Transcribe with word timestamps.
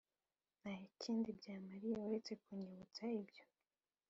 nta 0.61 0.75
kindi 1.01 1.29
byamariye 1.39 1.95
uretse 2.07 2.31
kunyibutsa 2.41 3.03
ibyo 3.19 3.43